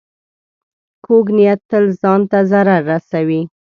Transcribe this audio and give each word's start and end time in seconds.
کوږ 1.05 1.25
نیت 1.37 1.59
تل 1.69 1.85
ځان 2.01 2.21
ته 2.31 2.39
ضرر 2.51 2.81
رسوي 2.89 3.41